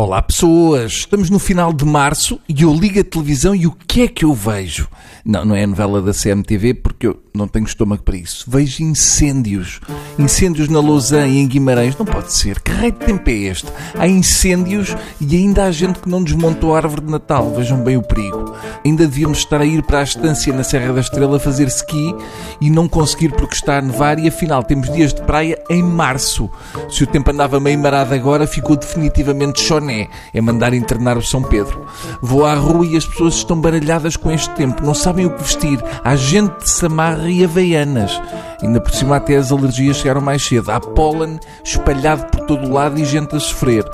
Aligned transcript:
Olá 0.00 0.22
pessoas, 0.22 0.92
estamos 0.92 1.28
no 1.28 1.40
final 1.40 1.72
de 1.72 1.84
março 1.84 2.38
e 2.48 2.62
eu 2.62 2.72
ligo 2.72 3.00
a 3.00 3.02
televisão 3.02 3.52
e 3.52 3.66
o 3.66 3.72
que 3.72 4.02
é 4.02 4.06
que 4.06 4.24
eu 4.24 4.32
vejo? 4.32 4.88
Não, 5.24 5.44
não 5.44 5.56
é 5.56 5.64
a 5.64 5.66
novela 5.66 6.00
da 6.00 6.12
CMTV 6.12 6.74
porque 6.74 7.08
eu 7.08 7.20
não 7.34 7.46
tenho 7.46 7.66
estômago 7.66 8.02
para 8.02 8.16
isso. 8.16 8.44
Vejo 8.48 8.82
incêndios. 8.82 9.80
Incêndios 10.18 10.68
na 10.68 10.80
Lausanne 10.80 11.34
e 11.34 11.38
em 11.38 11.46
Guimarães. 11.46 11.96
Não 11.96 12.06
pode 12.06 12.32
ser. 12.32 12.60
Que 12.60 12.72
raio 12.72 12.92
de 12.92 12.98
tempo 12.98 13.28
é 13.28 13.32
este? 13.32 13.66
Há 13.94 14.08
incêndios 14.08 14.96
e 15.20 15.36
ainda 15.36 15.64
há 15.64 15.70
gente 15.70 16.00
que 16.00 16.08
não 16.08 16.22
desmontou 16.22 16.74
a 16.74 16.78
árvore 16.78 17.02
de 17.02 17.10
Natal. 17.10 17.52
Vejam 17.54 17.82
bem 17.82 17.96
o 17.96 18.02
perigo. 18.02 18.54
Ainda 18.84 19.06
devíamos 19.06 19.38
estar 19.38 19.60
a 19.60 19.66
ir 19.66 19.82
para 19.82 20.00
a 20.00 20.02
estância 20.02 20.52
na 20.52 20.64
Serra 20.64 20.92
da 20.92 21.00
Estrela 21.00 21.38
fazer 21.38 21.68
ski 21.68 22.14
e 22.60 22.70
não 22.70 22.88
conseguir 22.88 23.32
porque 23.32 23.54
está 23.54 23.78
a 23.78 23.82
nevar 23.82 24.18
e 24.18 24.28
afinal 24.28 24.62
temos 24.62 24.90
dias 24.92 25.12
de 25.12 25.22
praia 25.22 25.62
em 25.68 25.82
março. 25.82 26.50
Se 26.88 27.04
o 27.04 27.06
tempo 27.06 27.30
andava 27.30 27.60
meio 27.60 27.78
marado 27.78 28.14
agora, 28.14 28.46
ficou 28.46 28.76
definitivamente 28.76 29.60
choné. 29.88 30.08
É 30.32 30.40
mandar 30.40 30.74
internar 30.74 31.16
o 31.16 31.22
São 31.22 31.42
Pedro. 31.42 31.86
Vou 32.20 32.44
à 32.44 32.54
rua 32.54 32.86
e 32.86 32.96
as 32.96 33.06
pessoas 33.06 33.34
estão 33.34 33.60
baralhadas 33.60 34.16
com 34.16 34.30
este 34.30 34.50
tempo. 34.54 34.84
Não 34.84 34.94
sabem 34.94 35.26
o 35.26 35.30
que 35.30 35.42
vestir. 35.42 35.82
Há 36.04 36.14
gente 36.14 36.58
de 36.58 36.70
Samarra 36.70 37.30
e 37.30 37.44
Havaianas. 37.44 38.20
Ainda 38.62 38.80
por 38.80 38.92
cima 38.92 39.16
até 39.16 39.36
as 39.36 39.50
alergias 39.50 39.96
chegaram 39.96 40.20
mais 40.20 40.44
cedo. 40.44 40.70
Há 40.70 40.80
pólen 40.80 41.38
espalhado 41.64 42.26
por 42.26 42.40
todo 42.46 42.66
o 42.66 42.72
lado 42.72 42.98
e 42.98 43.04
gente 43.04 43.34
a 43.34 43.40
sofrer. 43.40 43.84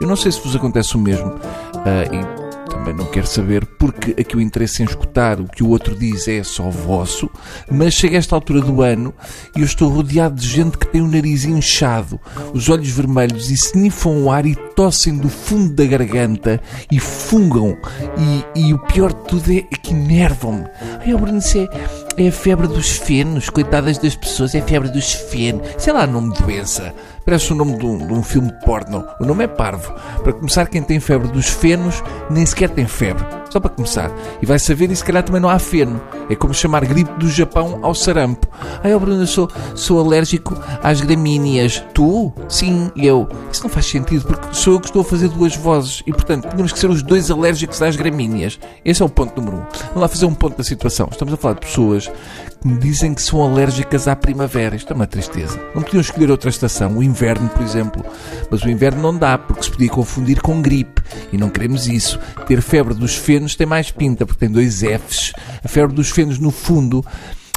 Eu 0.00 0.06
não 0.06 0.16
sei 0.16 0.30
se 0.32 0.40
vos 0.40 0.54
acontece 0.54 0.94
o 0.96 0.98
mesmo. 0.98 1.30
Uh, 1.30 2.36
e 2.36 2.40
também 2.70 2.94
não 2.94 3.04
quero 3.06 3.26
saber, 3.26 3.66
porque 3.66 4.12
aqui 4.18 4.36
o 4.36 4.40
interesse 4.40 4.82
em 4.82 4.86
escutar 4.86 5.40
o 5.40 5.44
que 5.44 5.62
o 5.62 5.68
outro 5.68 5.94
diz 5.94 6.28
é 6.28 6.42
só 6.42 6.70
vosso, 6.70 7.28
mas 7.70 7.94
chega 7.94 8.16
esta 8.16 8.34
altura 8.34 8.60
do 8.60 8.80
ano 8.80 9.12
e 9.56 9.60
eu 9.60 9.66
estou 9.66 9.90
rodeado 9.90 10.36
de 10.36 10.48
gente 10.48 10.78
que 10.78 10.86
tem 10.86 11.02
o 11.02 11.08
nariz 11.08 11.44
inchado, 11.44 12.18
os 12.54 12.68
olhos 12.68 12.88
vermelhos 12.88 13.50
e 13.50 13.54
snifam 13.54 14.24
o 14.24 14.30
ar 14.30 14.46
e 14.46 14.54
tossem 14.80 15.14
do 15.14 15.28
fundo 15.28 15.74
da 15.74 15.84
garganta 15.84 16.58
e 16.90 16.98
fungam. 16.98 17.76
E, 18.54 18.68
e 18.68 18.72
o 18.72 18.78
pior 18.78 19.12
de 19.12 19.20
tudo 19.24 19.52
é, 19.52 19.60
que 19.60 19.92
enervam-me. 19.92 20.64
Ai, 21.00 21.14
Bruno, 21.14 21.36
isso 21.36 21.58
é, 21.58 21.68
é 22.16 22.28
a 22.28 22.32
febre 22.32 22.66
dos 22.66 22.92
fenos, 22.92 23.50
coitadas 23.50 23.98
das 23.98 24.14
pessoas, 24.14 24.54
é 24.54 24.60
a 24.60 24.62
febre 24.62 24.88
dos 24.88 25.12
fenos. 25.12 25.68
Sei 25.76 25.92
lá, 25.92 26.06
nome 26.06 26.32
de 26.32 26.42
doença. 26.42 26.94
Parece 27.26 27.52
o 27.52 27.56
nome 27.56 27.76
de 27.76 27.84
um, 27.84 28.06
de 28.06 28.10
um 28.10 28.22
filme 28.22 28.50
de 28.50 28.58
porno. 28.64 29.04
O 29.20 29.26
nome 29.26 29.44
é 29.44 29.48
parvo. 29.48 29.92
Para 30.22 30.32
começar, 30.32 30.66
quem 30.66 30.82
tem 30.82 30.98
febre 30.98 31.28
dos 31.28 31.48
fenos 31.48 32.02
nem 32.30 32.46
sequer 32.46 32.70
tem 32.70 32.86
febre. 32.86 33.26
Só 33.50 33.58
para 33.58 33.70
começar. 33.70 34.10
E 34.40 34.46
vai 34.46 34.58
saber 34.58 34.90
e 34.90 34.96
se 34.96 35.04
calhar 35.04 35.22
também 35.22 35.40
não 35.40 35.48
há 35.48 35.58
feno. 35.58 36.00
É 36.28 36.36
como 36.36 36.54
chamar 36.54 36.84
gripe 36.84 37.12
do 37.18 37.28
Japão 37.28 37.80
ao 37.82 37.94
sarampo. 37.94 38.48
Ai, 38.82 38.94
oh 38.94 39.00
Bruno, 39.00 39.22
eu 39.22 39.26
sou, 39.26 39.50
sou 39.74 40.00
alérgico 40.00 40.56
às 40.82 41.00
gramíneas. 41.00 41.84
Tu? 41.92 42.32
Sim, 42.48 42.90
eu. 42.96 43.28
Isso 43.52 43.64
não 43.64 43.70
faz 43.70 43.86
sentido 43.86 44.24
porque 44.24 44.54
sou 44.54 44.74
eu 44.74 44.80
que 44.80 44.86
estou 44.86 45.02
a 45.02 45.04
fazer 45.04 45.28
duas 45.28 45.56
vozes 45.56 46.02
e, 46.06 46.12
portanto, 46.12 46.48
tínhamos 46.48 46.72
que 46.72 46.78
ser 46.78 46.88
os 46.88 47.02
dois 47.02 47.30
alérgicos 47.30 47.82
às 47.82 47.96
gramíneas. 47.96 48.58
Esse 48.84 49.02
é 49.02 49.04
o 49.04 49.08
ponto 49.08 49.40
número 49.40 49.58
um. 49.58 49.62
Vamos 49.86 50.00
lá 50.00 50.08
fazer 50.08 50.26
um 50.26 50.34
ponto 50.34 50.56
da 50.56 50.64
situação. 50.64 51.08
Estamos 51.10 51.34
a 51.34 51.36
falar 51.36 51.54
de 51.54 51.60
pessoas 51.60 52.10
que 52.60 52.68
me 52.68 52.78
dizem 52.78 53.14
que 53.14 53.22
são 53.22 53.42
alérgicas 53.42 54.06
à 54.06 54.14
primavera. 54.14 54.76
Isto 54.76 54.92
é 54.92 54.96
uma 54.96 55.06
tristeza. 55.06 55.58
Não 55.74 55.82
podiam 55.82 56.00
escolher 56.00 56.30
outra 56.30 56.50
estação, 56.50 56.98
o 56.98 57.02
inverno, 57.02 57.48
por 57.48 57.62
exemplo. 57.62 58.04
Mas 58.50 58.62
o 58.62 58.70
inverno 58.70 59.02
não 59.02 59.16
dá, 59.16 59.36
porque 59.38 59.64
se 59.64 59.70
podia 59.70 59.88
confundir 59.88 60.40
com 60.40 60.62
gripe. 60.62 61.02
E 61.32 61.38
não 61.38 61.48
queremos 61.48 61.86
isso. 61.88 62.18
Ter 62.46 62.60
febre 62.60 62.94
dos 62.94 63.16
fenos 63.16 63.39
tem 63.56 63.66
mais 63.66 63.90
pinta, 63.90 64.24
porque 64.26 64.40
tem 64.40 64.50
dois 64.50 64.80
Fs. 64.82 65.32
A 65.62 65.68
febre 65.68 65.94
dos 65.94 66.10
fenos, 66.10 66.38
no 66.38 66.50
fundo, 66.50 67.04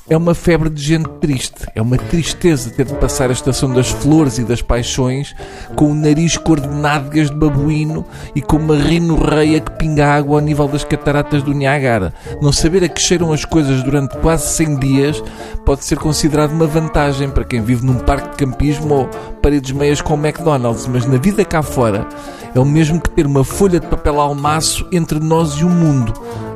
é 0.09 0.17
uma 0.17 0.35
febre 0.35 0.69
de 0.69 0.81
gente 0.81 1.07
triste. 1.21 1.65
É 1.73 1.81
uma 1.81 1.97
tristeza 1.97 2.69
ter 2.69 2.85
de 2.85 2.93
passar 2.95 3.29
a 3.29 3.33
estação 3.33 3.71
das 3.73 3.89
flores 3.89 4.37
e 4.37 4.43
das 4.43 4.61
paixões 4.61 5.33
com 5.75 5.91
o 5.91 5.95
nariz 5.95 6.37
cor 6.37 6.59
de 6.59 6.67
nádegas 6.67 7.29
de 7.29 7.35
babuíno 7.35 8.05
e 8.35 8.41
com 8.41 8.57
uma 8.57 8.75
rinorreia 8.75 9.61
que 9.61 9.71
pinga 9.71 10.05
água 10.05 10.39
ao 10.39 10.45
nível 10.45 10.67
das 10.67 10.83
cataratas 10.83 11.41
do 11.41 11.53
Niagara. 11.53 12.13
Não 12.41 12.51
saber 12.51 12.83
a 12.83 12.89
que 12.89 13.01
cheiram 13.01 13.31
as 13.31 13.45
coisas 13.45 13.81
durante 13.81 14.17
quase 14.17 14.47
100 14.55 14.79
dias 14.79 15.23
pode 15.65 15.85
ser 15.85 15.97
considerado 15.97 16.51
uma 16.51 16.67
vantagem 16.67 17.29
para 17.29 17.45
quem 17.45 17.61
vive 17.61 17.85
num 17.85 17.99
parque 17.99 18.31
de 18.31 18.45
campismo 18.45 18.93
ou 18.93 19.09
paredes 19.41 19.71
meias 19.71 20.01
com 20.01 20.15
McDonald's, 20.15 20.85
mas 20.85 21.05
na 21.05 21.17
vida 21.17 21.45
cá 21.45 21.61
fora 21.61 22.07
é 22.53 22.59
o 22.59 22.65
mesmo 22.65 22.99
que 22.99 23.09
ter 23.09 23.25
uma 23.25 23.43
folha 23.43 23.79
de 23.79 23.87
papel 23.87 24.19
almaço 24.19 24.85
entre 24.91 25.19
nós 25.19 25.53
e 25.53 25.63
o 25.63 25.69
mundo. 25.69 26.13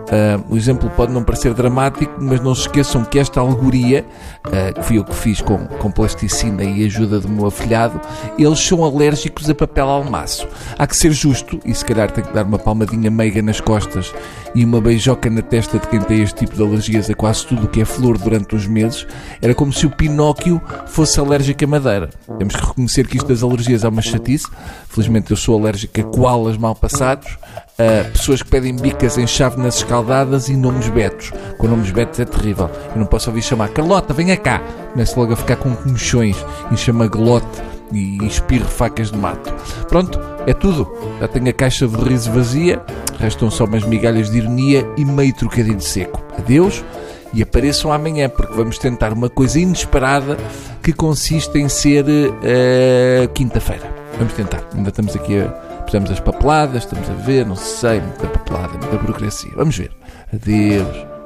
Uh, 0.08 0.54
o 0.54 0.56
exemplo 0.56 0.90
pode 0.92 1.12
não 1.12 1.22
parecer 1.22 1.54
dramático, 1.54 2.14
mas 2.22 2.40
não 2.40 2.56
se 2.56 2.62
esqueçam 2.62 3.04
que 3.04 3.20
esta 3.20 3.42
alegoria, 3.42 4.06
uh, 4.46 4.74
que 4.74 4.84
fui 4.84 4.98
eu 4.98 5.04
que 5.04 5.14
fiz 5.14 5.42
com, 5.42 5.68
com 5.68 5.92
plasticina 5.92 6.64
e 6.64 6.86
ajuda 6.86 7.20
do 7.20 7.28
meu 7.28 7.48
afilhado, 7.48 8.00
eles 8.40 8.60
são 8.60 8.86
alérgicos 8.86 9.50
a 9.50 9.56
papel 9.56 9.88
almaço. 9.90 10.48
Há 10.78 10.88
que 10.88 10.96
ser 10.96 11.12
justo, 11.12 11.60
e 11.66 11.76
se 11.76 11.84
calhar 11.84 12.10
tem 12.10 12.24
que 12.24 12.34
dar 12.34 12.46
uma 12.46 12.58
palmadinha 12.58 13.12
meiga 13.12 13.42
nas 13.42 13.60
costas 13.60 14.14
e 14.56 14.64
uma 14.64 14.80
beijoca 14.80 15.30
na 15.30 15.42
testa 15.42 15.78
de 15.78 15.88
quem 15.88 16.00
tem 16.00 16.22
este 16.22 16.46
tipo 16.46 16.56
de 16.56 16.64
alergias 16.64 17.10
a 17.10 17.14
quase 17.14 17.46
tudo 17.46 17.66
o 17.66 17.68
que 17.68 17.82
é 17.82 17.86
flor 17.86 18.18
durante 18.18 18.56
uns 18.56 18.66
meses. 18.66 19.06
Era 19.42 19.54
como 19.54 19.74
se 19.74 19.86
o 19.86 19.90
Pinóquio 19.90 20.62
fosse 20.86 21.20
alérgico 21.20 21.66
a 21.66 21.68
madeira. 21.68 22.10
Temos 22.38 22.56
que 22.56 22.66
reconhecer 22.66 23.08
que 23.08 23.18
isto 23.18 23.28
das 23.28 23.44
alergias 23.44 23.84
é 23.84 23.90
uma 23.90 24.02
chatice. 24.02 24.48
Felizmente 24.88 25.32
eu 25.32 25.38
sou 25.38 25.60
alérgico 25.60 26.00
a 26.00 26.04
koalas 26.04 26.58
mal 26.58 26.76
passados 26.76 27.38
uh, 27.80 28.12
pessoas 28.12 28.42
que 28.42 28.50
pedem 28.50 28.76
bicas 28.76 29.18
em 29.18 29.28
chávenas 29.28 29.78
escaldadas 29.78 30.50
e 30.50 30.56
nomes 30.56 30.90
betos. 30.90 31.32
Com 31.58 31.68
nomes 31.68 31.92
betos 31.92 32.20
é 32.20 32.26
terrível. 32.26 32.70
Eu 32.94 33.00
não 33.00 33.06
posso 33.06 33.30
ouvir 33.30 33.42
chamar 33.42 33.70
Carlota, 33.70 34.14
venha 34.14 34.38
cá. 34.38 34.62
Começo 34.92 35.20
logo 35.20 35.34
a 35.34 35.36
ficar 35.36 35.58
com 35.58 35.76
comichões 35.76 36.38
e 36.72 36.78
chama 36.78 37.08
glote 37.08 37.62
e 37.92 38.18
espirro 38.26 38.68
facas 38.68 39.12
de 39.12 39.18
mato. 39.18 39.54
Pronto, 39.88 40.20
é 40.46 40.54
tudo. 40.54 40.92
Já 41.20 41.28
tenho 41.28 41.50
a 41.50 41.54
caixa 41.54 41.88
de 41.88 41.96
riso 41.96 42.32
vazia, 42.32 42.82
restam 43.20 43.50
só 43.50 43.66
umas 43.66 43.84
migalhas 43.84 44.30
de 44.30 44.38
ironia 44.38 44.88
e 44.98 45.06
meio 45.06 45.34
trocadilho 45.34 45.82
seco. 45.82 46.22
Adeus 46.38 46.84
e 47.34 47.44
apareçam 47.44 47.92
amanhã, 47.92 48.30
porque 48.30 48.54
vamos 48.54 48.78
tentar 48.78 49.14
uma 49.14 49.30
coisa 49.30 49.60
inesperada 49.60 50.38
que 50.82 50.94
consiste 50.94 51.58
em 51.58 51.68
ser 51.68 52.06
uh, 52.06 53.28
quinta-feira. 53.34 53.90
Vamos 54.18 54.34
tentar. 54.34 54.64
Ainda 54.74 54.90
estamos 54.90 55.16
aqui 55.16 55.40
a 55.40 55.67
Pusemos 55.88 56.12
as 56.12 56.20
papeladas, 56.20 56.84
estamos 56.84 57.10
a 57.10 57.14
ver, 57.14 57.46
não 57.46 57.56
sei, 57.56 58.02
muita 58.02 58.28
papelada, 58.28 58.74
muita 58.74 58.98
burocracia. 58.98 59.54
Vamos 59.56 59.78
ver. 59.78 59.90
Adeus. 60.34 61.17